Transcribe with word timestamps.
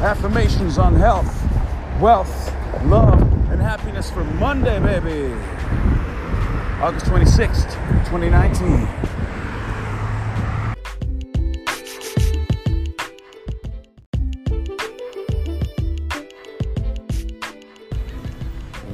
affirmations 0.00 0.78
on 0.78 0.94
health, 0.94 1.26
wealth, 2.00 2.54
love, 2.84 3.20
and 3.50 3.60
happiness 3.60 4.08
for 4.10 4.22
Monday, 4.22 4.78
baby. 4.78 5.34
August 6.80 7.06
26th, 7.06 7.74
2019. 8.06 8.86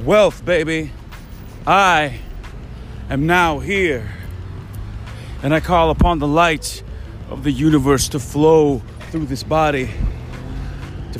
Wealth, 0.03 0.43
baby. 0.43 0.91
I 1.67 2.19
am 3.11 3.27
now 3.27 3.59
here. 3.59 4.11
And 5.43 5.53
I 5.53 5.59
call 5.59 5.91
upon 5.91 6.17
the 6.17 6.27
light 6.27 6.81
of 7.29 7.43
the 7.43 7.51
universe 7.51 8.07
to 8.09 8.19
flow 8.19 8.81
through 9.11 9.27
this 9.27 9.43
body, 9.43 9.91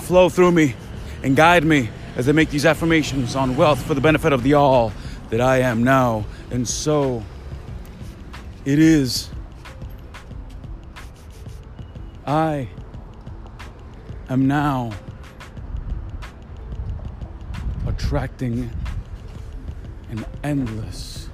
flow 0.06 0.30
through 0.30 0.52
me 0.52 0.76
and 1.24 1.36
guide 1.36 1.64
me 1.64 1.90
as 2.16 2.30
I 2.30 2.32
make 2.32 2.52
these 2.52 2.66
affirmations 2.66 3.36
on 3.36 3.58
wealth 3.58 3.84
for 3.84 3.96
the 3.96 4.02
benefit 4.02 4.34
of 4.34 4.44
the 4.44 4.54
all 4.54 4.94
that 5.32 5.42
I 5.42 5.58
am 5.58 5.84
now. 5.84 6.26
And 6.52 6.68
so 6.68 7.24
it 8.66 8.78
is. 8.78 9.32
I 12.28 12.70
am 14.30 14.48
now 14.48 14.92
attracting 17.88 18.70
an 20.12 20.24
endless, 20.44 21.30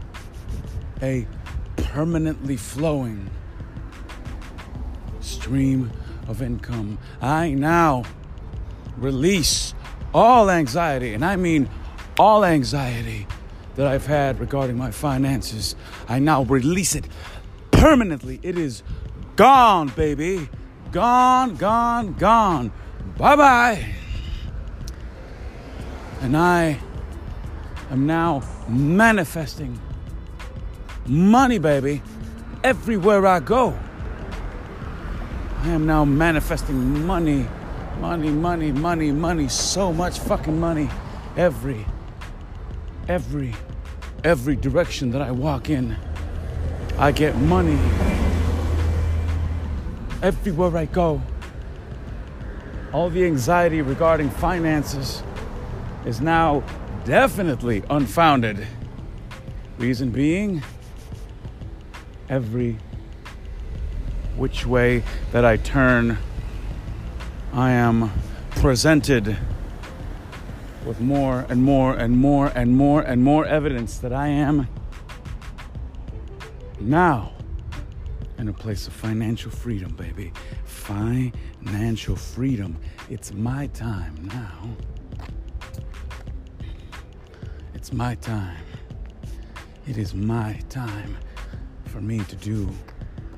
a 1.02 1.28
permanently 1.76 2.56
flowing 2.56 3.30
stream 5.20 5.92
of 6.30 6.42
income. 6.42 6.98
I 7.22 7.50
now 7.50 8.04
release 8.98 9.74
all 10.14 10.50
anxiety, 10.50 11.14
and 11.14 11.24
I 11.24 11.36
mean 11.36 11.70
all 12.18 12.44
anxiety 12.44 13.28
that 13.76 13.88
I've 13.88 14.06
had 14.06 14.40
regarding 14.40 14.78
my 14.78 14.92
finances. 14.92 15.76
I 16.08 16.20
now 16.20 16.44
release 16.44 16.96
it 16.96 17.08
permanently. 17.72 18.40
It 18.44 18.58
is 18.58 18.84
gone, 19.36 19.88
baby. 19.90 20.50
Gone, 20.92 21.56
gone, 21.56 22.14
gone. 22.14 22.72
Bye 23.18 23.36
bye. 23.36 23.96
And 26.22 26.36
I 26.38 26.78
am 27.90 28.06
now 28.06 28.44
manifesting 28.68 29.80
money, 31.06 31.58
baby, 31.58 32.02
everywhere 32.64 33.26
I 33.26 33.40
go. 33.40 33.78
I 35.64 35.70
am 35.70 35.86
now 35.86 36.06
manifesting 36.06 37.06
money, 37.06 37.48
money, 38.00 38.30
money, 38.30 38.72
money, 38.72 39.12
money, 39.12 39.48
so 39.48 39.92
much 39.92 40.20
fucking 40.20 40.60
money 40.60 40.90
every, 41.38 41.86
every, 43.08 43.54
every 44.24 44.56
direction 44.56 45.12
that 45.12 45.22
I 45.22 45.32
walk 45.32 45.70
in. 45.70 45.96
I 46.98 47.12
get 47.12 47.36
money 47.38 47.80
everywhere 50.22 50.78
I 50.78 50.86
go. 50.86 51.22
All 52.94 53.10
the 53.10 53.26
anxiety 53.26 53.82
regarding 53.82 54.30
finances 54.30 55.24
is 56.06 56.22
now 56.22 56.64
definitely 57.06 57.84
unfounded. 57.90 58.68
Reason 59.78 60.10
being, 60.10 60.62
every 62.30 62.78
which 64.36 64.66
way 64.66 65.04
that 65.32 65.46
I 65.46 65.58
turn, 65.58 66.18
I 67.54 67.72
am 67.72 68.10
presented 68.52 69.38
with 70.86 71.02
more 71.02 71.46
and 71.50 71.62
more 71.62 71.94
and 71.94 72.18
more 72.18 72.48
and 72.56 72.78
more 72.78 73.02
and 73.02 73.22
more 73.22 73.46
evidence 73.46 73.98
that 73.98 74.14
I 74.14 74.28
am 74.28 74.70
now 76.80 77.34
in 78.38 78.48
a 78.48 78.54
place 78.54 78.88
of 78.88 78.94
financial 78.94 79.52
freedom, 79.52 79.94
baby. 79.96 80.32
Financial 80.64 82.16
freedom. 82.16 82.78
It's 83.10 83.34
my 83.34 83.68
time 83.68 84.30
now. 84.34 85.28
It's 87.74 87.92
my 87.92 88.16
time. 88.16 88.64
It 89.88 89.98
is 89.98 90.14
my 90.16 90.58
time 90.70 91.18
for 91.88 92.00
me 92.00 92.20
to 92.20 92.36
do 92.38 92.70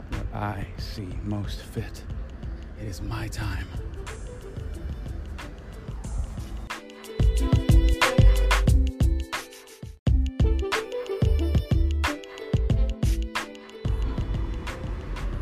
what 0.10 0.36
I 0.36 0.68
see 0.78 1.10
most 1.24 1.62
fit. 1.62 2.04
It 2.80 2.88
is 2.88 3.02
my 3.02 3.28
time. 3.28 3.68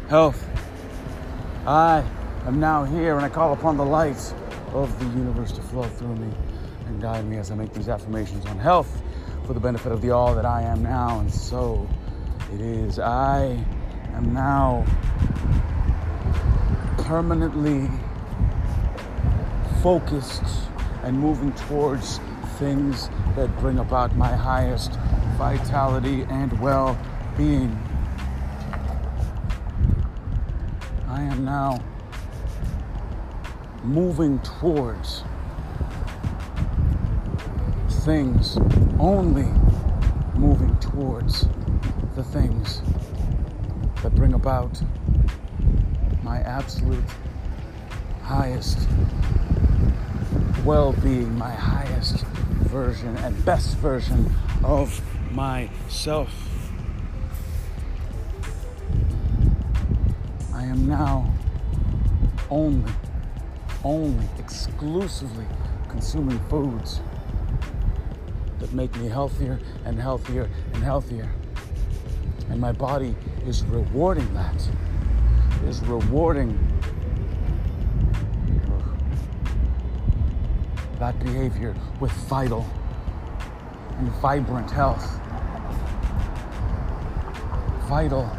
Health. 0.08 0.46
I 1.66 2.04
am 2.46 2.60
now 2.60 2.84
here 2.84 3.16
and 3.16 3.26
I 3.26 3.30
call 3.30 3.54
upon 3.54 3.78
the 3.78 3.86
light 3.86 4.34
of 4.74 4.98
the 5.00 5.06
universe 5.18 5.52
to 5.54 5.62
flow 5.62 5.84
through 5.84 6.16
me 6.16 6.34
and 6.88 7.02
guide 7.02 7.26
me 7.26 7.38
as 7.38 7.52
I 7.52 7.56
make 7.56 7.74
these 7.74 7.88
affirmations 7.88 8.46
on 8.46 8.58
health 8.58 9.02
for 9.46 9.54
the 9.54 9.60
benefit 9.60 9.92
of 9.92 10.02
the 10.02 10.12
all 10.12 10.36
that 10.36 10.46
I 10.46 10.64
am 10.64 10.84
now. 10.84 11.20
And 11.20 11.32
so 11.32 11.88
it 12.54 12.62
is. 12.62 13.00
I 13.00 13.64
am 14.14 14.34
now 14.34 14.86
permanently 17.12 17.90
focused 19.84 20.46
and 21.04 21.20
moving 21.20 21.52
towards 21.68 22.22
things 22.58 23.10
that 23.36 23.50
bring 23.60 23.80
about 23.80 24.16
my 24.16 24.34
highest 24.34 24.94
vitality 25.38 26.22
and 26.30 26.58
well 26.62 26.98
being. 27.36 27.78
I 31.10 31.24
am 31.24 31.44
now 31.44 31.84
moving 33.84 34.40
towards 34.40 35.26
things, 38.06 38.58
only 39.00 39.52
moving 40.40 40.74
towards 40.80 41.46
the 42.16 42.24
things 42.24 42.82
that 44.02 44.16
bring 44.16 44.34
about 44.34 44.82
my 46.24 46.40
absolute 46.40 47.04
highest 48.24 48.88
well 50.64 50.94
being, 50.94 51.38
my 51.38 51.52
highest 51.52 52.26
version 52.70 53.18
and 53.18 53.46
best 53.46 53.78
version 53.78 54.32
of 54.64 55.02
myself. 55.32 56.34
I 60.54 60.64
am 60.64 60.88
now 60.88 61.34
only, 62.50 62.92
only, 63.84 64.26
exclusively 64.38 65.46
consuming 65.90 66.40
foods 66.48 67.02
that 68.60 68.72
make 68.74 68.96
me 68.98 69.08
healthier 69.08 69.60
and 69.86 70.00
healthier 70.00 70.50
and 70.74 70.84
healthier. 70.84 71.30
And 72.50 72.60
my 72.60 72.72
body 72.72 73.16
is 73.46 73.66
rewarding 73.66 74.32
that, 74.36 74.70
is 75.68 75.82
rewarding 75.82 76.58
that 81.00 81.18
behavior 81.20 81.76
with 82.00 82.12
vital 82.30 82.66
and 83.98 84.10
vibrant 84.22 84.70
health. 84.70 85.20
Vital 87.88 88.30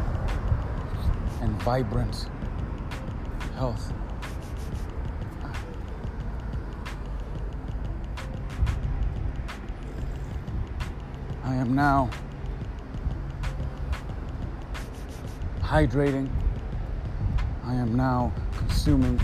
and 1.41 1.61
vibrant 1.63 2.27
health. 3.55 3.93
I 11.43 11.55
am 11.55 11.75
now 11.75 12.09
hydrating. 15.61 16.29
I 17.65 17.75
am 17.75 17.95
now 17.95 18.33
consuming 18.57 19.17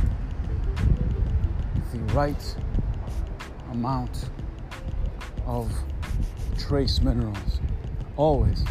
the 1.91 1.99
right 2.13 2.55
amount 3.71 4.29
of 5.45 5.69
trace 6.57 7.01
minerals, 7.01 7.59
always. 8.15 8.63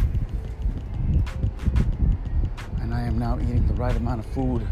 And 2.80 2.94
I 2.94 3.02
am 3.02 3.18
now 3.18 3.38
eating 3.38 3.66
the 3.66 3.74
right 3.74 3.94
amount 3.94 4.24
of 4.24 4.32
food 4.32 4.66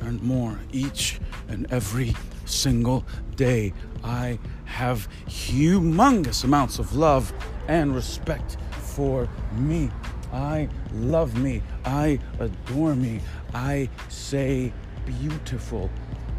and 0.00 0.22
more 0.22 0.58
each 0.72 1.20
and 1.48 1.66
every 1.70 2.14
single 2.44 3.04
day. 3.36 3.72
I 4.02 4.38
have 4.64 5.08
humongous 5.26 6.44
amounts 6.44 6.78
of 6.78 6.94
love 6.94 7.32
and 7.68 7.94
respect 7.94 8.56
for 8.70 9.28
me. 9.52 9.90
I 10.32 10.68
love 10.92 11.36
me. 11.38 11.62
I 11.84 12.18
adore 12.38 12.94
me. 12.94 13.20
I 13.54 13.88
say 14.08 14.72
beautiful, 15.06 15.90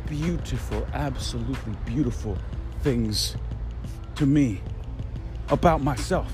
beautiful, 0.07 0.87
absolutely 0.93 1.73
beautiful 1.85 2.37
things 2.81 3.35
to 4.15 4.25
me 4.25 4.61
about 5.49 5.81
myself. 5.81 6.31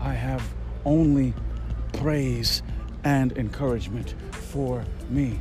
I 0.00 0.12
have 0.12 0.42
only 0.84 1.34
praise 1.94 2.62
and 3.04 3.36
encouragement 3.36 4.14
for 4.30 4.84
me. 5.08 5.40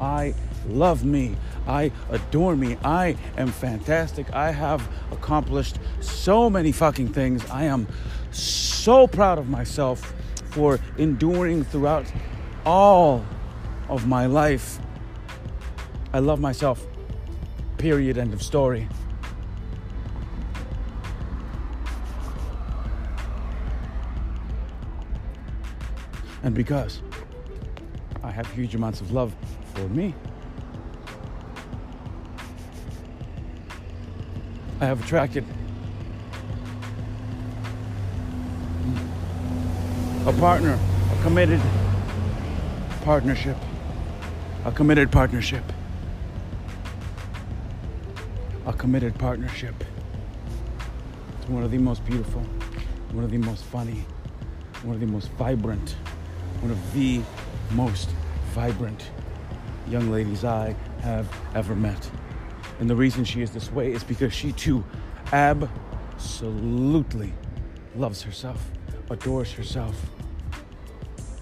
I 0.00 0.34
love 0.68 1.04
me. 1.04 1.36
I 1.66 1.90
adore 2.10 2.56
me. 2.56 2.76
I 2.84 3.16
am 3.36 3.48
fantastic. 3.48 4.32
I 4.32 4.50
have 4.50 4.86
accomplished 5.10 5.78
so 6.00 6.50
many 6.50 6.72
fucking 6.72 7.12
things. 7.12 7.44
I 7.50 7.64
am 7.64 7.86
so 8.30 9.06
proud 9.06 9.38
of 9.38 9.48
myself 9.48 10.14
for 10.50 10.78
enduring 10.98 11.64
throughout 11.64 12.06
all 12.64 13.24
of 13.88 14.06
my 14.06 14.26
life. 14.26 14.78
I 16.12 16.18
love 16.20 16.40
myself. 16.40 16.86
Period. 17.78 18.18
End 18.18 18.32
of 18.32 18.42
story. 18.42 18.88
And 26.42 26.54
because 26.54 27.00
I 28.22 28.30
have 28.30 28.46
huge 28.52 28.74
amounts 28.74 29.00
of 29.00 29.12
love 29.12 29.34
for 29.74 29.88
me, 29.88 30.14
I 34.84 34.88
have 34.88 35.02
attracted 35.02 35.46
a 40.26 40.32
partner, 40.34 40.78
a 41.10 41.22
committed 41.22 41.58
partnership, 43.00 43.56
a 44.66 44.72
committed 44.72 45.10
partnership, 45.10 45.64
a 48.66 48.74
committed 48.74 49.18
partnership. 49.18 49.74
It's 51.38 51.48
one 51.48 51.62
of 51.62 51.70
the 51.70 51.78
most 51.78 52.04
beautiful, 52.04 52.42
one 53.12 53.24
of 53.24 53.30
the 53.30 53.38
most 53.38 53.64
funny, 53.64 54.04
one 54.82 54.96
of 54.96 55.00
the 55.00 55.06
most 55.06 55.30
vibrant, 55.30 55.96
one 56.60 56.70
of 56.70 56.92
the 56.92 57.22
most 57.70 58.10
vibrant 58.52 59.08
young 59.88 60.10
ladies 60.10 60.44
I 60.44 60.76
have 61.00 61.26
ever 61.54 61.74
met. 61.74 62.10
And 62.80 62.90
the 62.90 62.96
reason 62.96 63.24
she 63.24 63.42
is 63.42 63.50
this 63.50 63.70
way 63.72 63.92
is 63.92 64.04
because 64.04 64.32
she 64.32 64.52
too 64.52 64.84
absolutely 65.32 67.32
loves 67.96 68.22
herself, 68.22 68.70
adores 69.10 69.52
herself, 69.52 69.94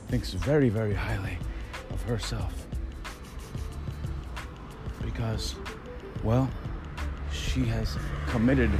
thinks 0.08 0.32
very, 0.32 0.68
very 0.68 0.94
highly 0.94 1.38
of 1.90 2.02
herself. 2.02 2.66
Because, 5.02 5.54
well, 6.22 6.50
she 7.32 7.64
has 7.64 7.96
committed 8.28 8.70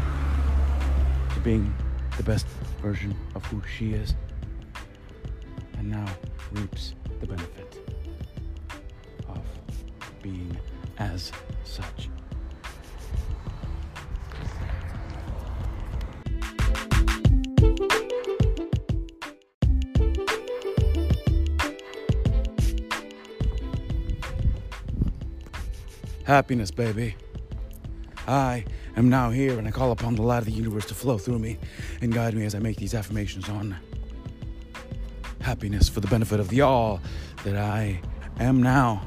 to 1.35 1.41
being 1.41 1.75
the 2.17 2.23
best 2.23 2.47
version 2.81 3.17
of 3.35 3.45
who 3.47 3.63
she 3.77 3.93
is 3.93 4.15
and 5.79 5.91
now 5.91 6.07
reaps 6.53 6.95
the 7.21 7.27
benefit 7.27 7.79
of 9.29 9.43
being 10.23 10.57
as 10.99 11.33
such. 11.65 12.12
Happiness, 26.33 26.71
baby. 26.71 27.15
I 28.27 28.65
am 28.97 29.11
now 29.11 29.29
here 29.29 29.59
and 29.59 29.69
I 29.69 29.71
call 29.71 29.93
upon 29.93 30.15
the 30.15 30.23
light 30.23 30.39
of 30.39 30.47
the 30.47 30.53
universe 30.53 30.87
to 30.87 30.95
flow 30.95 31.19
through 31.19 31.39
me 31.39 31.59
and 32.01 32.11
guide 32.11 32.33
me 32.33 32.47
as 32.47 32.55
I 32.55 32.59
make 32.59 32.79
these 32.79 32.95
affirmations 32.95 33.51
on 33.51 33.77
happiness 35.43 35.91
for 35.91 36.01
the 36.01 36.07
benefit 36.07 36.41
of 36.41 36.49
the 36.49 36.63
all 36.63 37.03
that 37.45 37.59
I 37.59 38.01
am 38.41 38.63
now. 38.63 39.07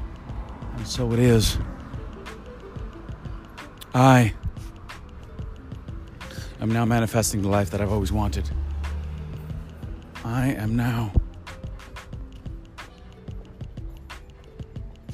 And 0.76 0.86
so 0.86 1.12
it 1.12 1.18
is. 1.18 1.58
I 3.92 4.32
am 6.60 6.70
now 6.70 6.84
manifesting 6.84 7.42
the 7.42 7.48
life 7.48 7.70
that 7.70 7.80
I've 7.80 7.92
always 7.92 8.12
wanted. 8.12 8.48
I 10.24 10.52
am 10.52 10.76
now 10.76 11.10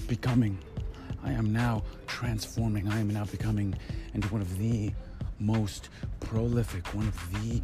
becoming. 0.06 0.58
I 1.24 1.32
am 1.32 1.54
now 1.54 1.84
transforming. 2.22 2.86
I 2.86 3.00
am 3.00 3.10
now 3.10 3.24
becoming 3.24 3.74
into 4.14 4.28
one 4.28 4.40
of 4.40 4.56
the 4.56 4.92
most 5.40 5.88
prolific, 6.20 6.86
one 6.94 7.08
of 7.08 7.32
the 7.32 7.60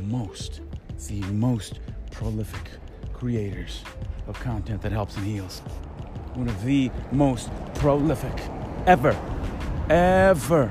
most, 0.00 0.60
the 1.08 1.22
most 1.32 1.80
prolific 2.10 2.60
creators 3.14 3.82
of 4.26 4.38
content 4.38 4.82
that 4.82 4.92
helps 4.92 5.16
and 5.16 5.24
heals. 5.24 5.60
One 6.34 6.46
of 6.46 6.62
the 6.62 6.90
most 7.10 7.48
prolific 7.76 8.38
ever, 8.84 9.16
ever. 9.88 10.66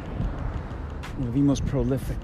One 1.18 1.28
of 1.28 1.34
the 1.34 1.42
most 1.42 1.66
prolific 1.66 2.20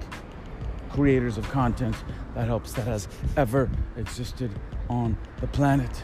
creators 0.90 1.36
of 1.36 1.50
content 1.50 1.96
that 2.36 2.46
helps 2.46 2.74
that 2.74 2.86
has 2.86 3.08
ever 3.36 3.68
existed 3.96 4.52
on 4.88 5.18
the 5.40 5.48
planet. 5.48 6.00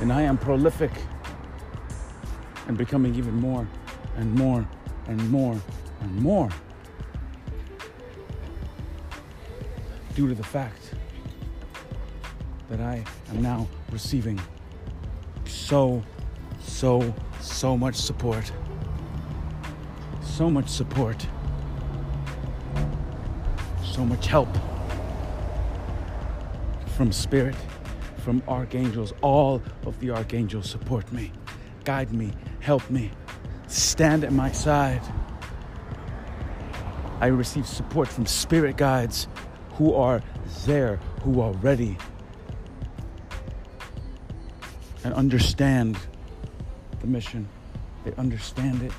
And 0.00 0.12
I 0.12 0.22
am 0.22 0.38
prolific 0.38 0.92
and 2.66 2.76
becoming 2.76 3.14
even 3.14 3.34
more 3.34 3.68
and 4.16 4.34
more 4.34 4.66
and 5.06 5.30
more 5.30 5.60
and 6.00 6.16
more 6.20 6.48
due 10.14 10.28
to 10.28 10.34
the 10.34 10.44
fact 10.44 10.94
that 12.70 12.80
I 12.80 13.04
am 13.30 13.42
now 13.42 13.66
receiving 13.90 14.40
so, 15.46 16.02
so, 16.60 17.14
so 17.40 17.76
much 17.76 17.96
support. 17.96 18.50
So 20.22 20.50
much 20.50 20.68
support. 20.68 21.26
So 23.82 24.04
much 24.04 24.26
help 24.26 24.48
from 26.96 27.12
Spirit, 27.12 27.56
from 28.18 28.42
archangels. 28.48 29.12
All 29.20 29.62
of 29.86 29.98
the 30.00 30.10
archangels 30.10 30.68
support 30.68 31.10
me, 31.12 31.32
guide 31.84 32.12
me, 32.12 32.32
help 32.60 32.88
me, 32.90 33.10
stand 33.66 34.24
at 34.24 34.32
my 34.32 34.50
side. 34.50 35.02
I 37.20 37.26
receive 37.28 37.66
support 37.66 38.08
from 38.08 38.26
spirit 38.26 38.76
guides 38.76 39.28
who 39.74 39.94
are 39.94 40.22
there, 40.66 40.96
who 41.22 41.40
are 41.40 41.52
ready 41.52 41.96
and 45.04 45.14
understand 45.14 45.98
the 47.00 47.06
mission. 47.06 47.48
They 48.04 48.12
understand 48.14 48.82
it 48.82 48.92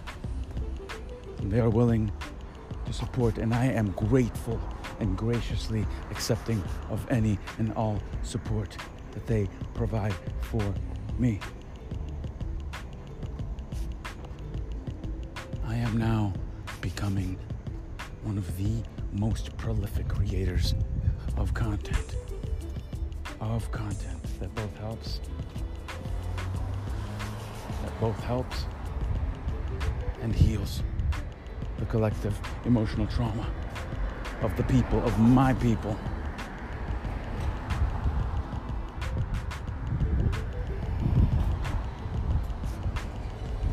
and 1.39 1.51
they 1.51 1.59
are 1.59 1.69
willing 1.69 2.11
to 2.85 2.93
support. 2.93 3.37
And 3.37 3.53
I 3.53 3.65
am 3.65 3.91
grateful 3.91 4.59
and 4.99 5.17
graciously 5.17 5.85
accepting 6.11 6.63
of 6.89 7.05
any 7.11 7.37
and 7.57 7.73
all 7.73 7.99
support 8.23 8.77
that 9.11 9.25
they 9.27 9.49
provide 9.73 10.15
for 10.41 10.73
me. 11.17 11.39
I 15.75 15.79
am 15.79 15.97
now 15.97 16.31
becoming 16.79 17.37
one 18.23 18.37
of 18.37 18.47
the 18.55 18.81
most 19.11 19.57
prolific 19.57 20.07
creators 20.07 20.73
of 21.35 21.53
content. 21.53 22.15
Of 23.41 23.69
content 23.73 24.23
that 24.39 24.55
both 24.55 24.77
helps, 24.77 25.19
that 27.83 27.99
both 27.99 28.17
helps 28.23 28.67
and 30.21 30.33
heals 30.33 30.81
the 31.77 31.85
collective 31.87 32.39
emotional 32.63 33.07
trauma 33.07 33.45
of 34.43 34.55
the 34.55 34.63
people, 34.63 35.03
of 35.03 35.19
my 35.19 35.53
people. 35.55 35.97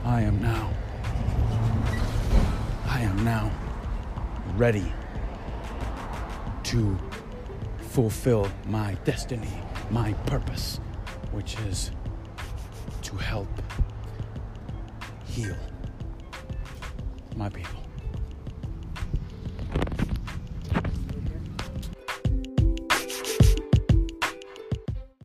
I 0.05 0.23
am 0.23 0.43
now. 0.43 0.62
Ready 4.57 4.93
to 6.65 6.99
fulfill 7.91 8.51
my 8.67 8.95
destiny, 9.05 9.53
my 9.91 10.13
purpose, 10.27 10.79
which 11.33 11.59
is 11.61 11.91
to 13.03 13.17
help 13.17 13.49
heal 15.25 15.57
my 17.37 17.49
people. 17.49 17.82